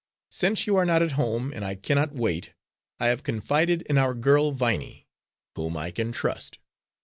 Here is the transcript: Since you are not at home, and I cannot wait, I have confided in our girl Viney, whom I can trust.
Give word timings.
Since 0.31 0.65
you 0.65 0.77
are 0.77 0.83
not 0.87 1.03
at 1.03 1.11
home, 1.11 1.53
and 1.53 1.63
I 1.63 1.75
cannot 1.75 2.11
wait, 2.11 2.53
I 2.99 3.05
have 3.09 3.21
confided 3.21 3.83
in 3.83 3.99
our 3.99 4.15
girl 4.15 4.51
Viney, 4.51 5.05
whom 5.55 5.77
I 5.77 5.91
can 5.91 6.11
trust. 6.11 6.57